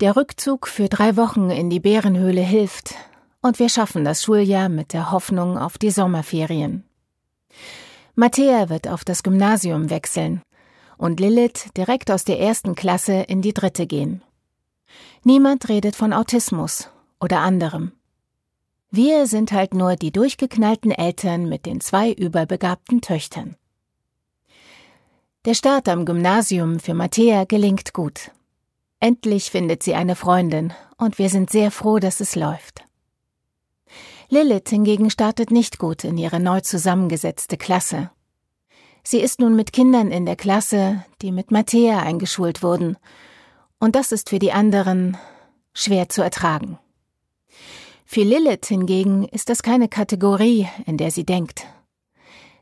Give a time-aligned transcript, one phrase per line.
[0.00, 2.94] Der Rückzug für drei Wochen in die Bärenhöhle hilft,
[3.42, 6.84] und wir schaffen das Schuljahr mit der Hoffnung auf die Sommerferien.
[8.14, 10.40] Mattea wird auf das Gymnasium wechseln
[10.98, 14.22] und Lilith direkt aus der ersten Klasse in die dritte gehen.
[15.24, 16.90] Niemand redet von Autismus
[17.20, 17.90] oder anderem.
[18.92, 23.56] Wir sind halt nur die durchgeknallten Eltern mit den zwei überbegabten Töchtern.
[25.44, 28.30] Der Start am Gymnasium für Mattea gelingt gut.
[29.00, 32.84] Endlich findet sie eine Freundin, und wir sind sehr froh, dass es läuft.
[34.28, 38.10] Lilith hingegen startet nicht gut in ihre neu zusammengesetzte Klasse.
[39.04, 42.96] Sie ist nun mit Kindern in der Klasse, die mit Mattea eingeschult wurden,
[43.78, 45.16] und das ist für die anderen
[45.72, 46.78] schwer zu ertragen.
[48.04, 51.66] Für Lilith hingegen ist das keine Kategorie, in der sie denkt.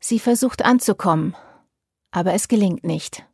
[0.00, 1.36] Sie versucht anzukommen,
[2.10, 3.24] aber es gelingt nicht.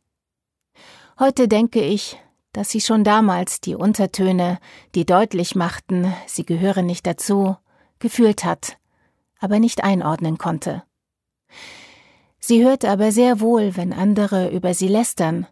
[1.17, 2.17] Heute denke ich,
[2.53, 4.59] dass sie schon damals die Untertöne,
[4.95, 7.55] die deutlich machten, sie gehöre nicht dazu,
[7.99, 8.77] gefühlt hat,
[9.39, 10.83] aber nicht einordnen konnte.
[12.39, 15.45] Sie hört aber sehr wohl, wenn andere über sie lästern,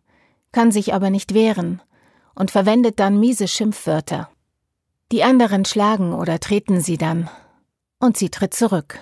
[0.52, 1.82] kann sich aber nicht wehren
[2.34, 4.30] und verwendet dann miese Schimpfwörter.
[5.12, 7.30] Die anderen schlagen oder treten sie dann,
[8.00, 9.00] und sie tritt zurück.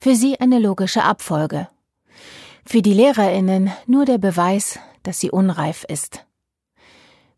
[0.00, 1.68] Für sie eine logische Abfolge.
[2.64, 6.24] Für die Lehrerinnen nur der Beweis, dass sie unreif ist.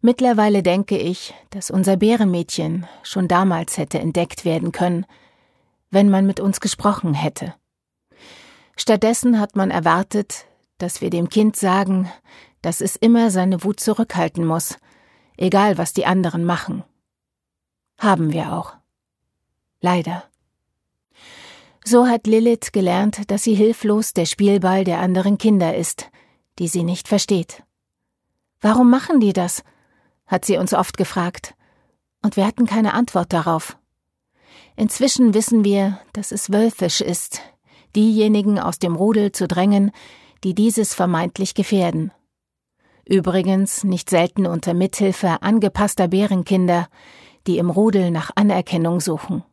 [0.07, 5.07] Mittlerweile denke ich, dass unser Bärenmädchen schon damals hätte entdeckt werden können,
[5.91, 7.55] wenn man mit uns gesprochen hätte.
[8.77, 10.45] Stattdessen hat man erwartet,
[10.77, 12.13] dass wir dem Kind sagen,
[12.61, 14.77] dass es immer seine Wut zurückhalten muss,
[15.39, 16.85] egal was die anderen machen.
[17.97, 18.75] Haben wir auch.
[19.81, 20.25] Leider.
[21.83, 26.11] So hat Lilith gelernt, dass sie hilflos der Spielball der anderen Kinder ist,
[26.59, 27.63] die sie nicht versteht.
[28.61, 29.65] Warum machen die das?
[30.35, 31.55] Hat sie uns oft gefragt,
[32.21, 33.79] und wir hatten keine Antwort darauf.
[34.75, 37.41] Inzwischen wissen wir, dass es wölfisch ist,
[37.95, 39.93] diejenigen aus dem Rudel zu drängen,
[40.43, 42.11] die dieses vermeintlich gefährden.
[43.07, 46.89] Übrigens nicht selten unter Mithilfe angepasster Bärenkinder,
[47.47, 49.45] die im Rudel nach Anerkennung suchen.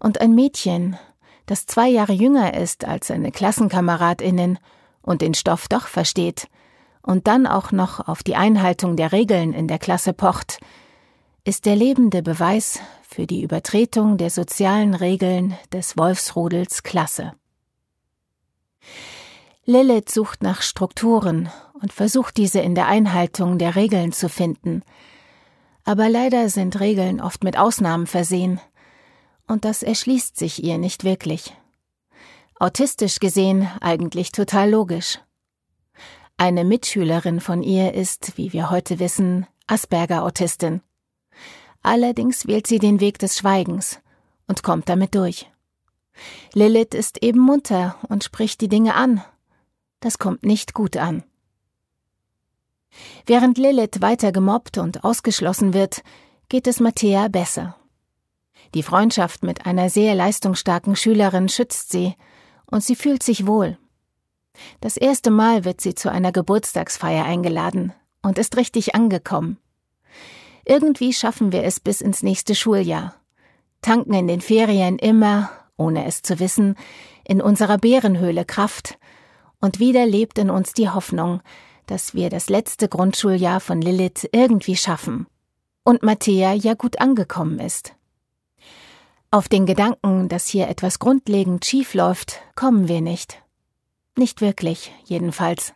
[0.00, 0.98] Und ein Mädchen,
[1.46, 4.58] das zwei Jahre jünger ist als seine Klassenkameradinnen
[5.00, 6.48] und den Stoff doch versteht,
[7.02, 10.58] und dann auch noch auf die Einhaltung der Regeln in der Klasse pocht,
[11.44, 17.32] ist der lebende Beweis für die Übertretung der sozialen Regeln des Wolfsrudels Klasse.
[19.64, 24.82] Lilith sucht nach Strukturen und versucht diese in der Einhaltung der Regeln zu finden,
[25.84, 28.60] aber leider sind Regeln oft mit Ausnahmen versehen,
[29.48, 31.54] und das erschließt sich ihr nicht wirklich.
[32.58, 35.18] Autistisch gesehen eigentlich total logisch.
[36.42, 40.80] Eine Mitschülerin von ihr ist, wie wir heute wissen, Asperger-Autistin.
[41.84, 44.00] Allerdings wählt sie den Weg des Schweigens
[44.48, 45.48] und kommt damit durch.
[46.52, 49.22] Lilith ist eben munter und spricht die Dinge an.
[50.00, 51.22] Das kommt nicht gut an.
[53.24, 56.02] Während Lilith weiter gemobbt und ausgeschlossen wird,
[56.48, 57.76] geht es Mattea besser.
[58.74, 62.16] Die Freundschaft mit einer sehr leistungsstarken Schülerin schützt sie,
[62.66, 63.78] und sie fühlt sich wohl.
[64.80, 67.92] Das erste Mal wird sie zu einer Geburtstagsfeier eingeladen
[68.22, 69.58] und ist richtig angekommen.
[70.64, 73.14] Irgendwie schaffen wir es bis ins nächste Schuljahr.
[73.80, 76.76] Tanken in den Ferien immer, ohne es zu wissen,
[77.24, 78.98] in unserer Bärenhöhle Kraft.
[79.60, 81.40] Und wieder lebt in uns die Hoffnung,
[81.86, 85.26] dass wir das letzte Grundschuljahr von Lilith irgendwie schaffen.
[85.84, 87.94] Und Matthäa ja gut angekommen ist.
[89.32, 93.41] Auf den Gedanken, dass hier etwas grundlegend schief läuft, kommen wir nicht.
[94.16, 95.74] Nicht wirklich, jedenfalls.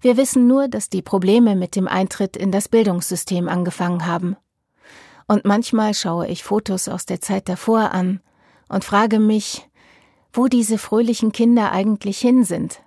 [0.00, 4.36] Wir wissen nur, dass die Probleme mit dem Eintritt in das Bildungssystem angefangen haben.
[5.26, 8.20] Und manchmal schaue ich Fotos aus der Zeit davor an
[8.68, 9.68] und frage mich,
[10.32, 12.82] wo diese fröhlichen Kinder eigentlich hin sind.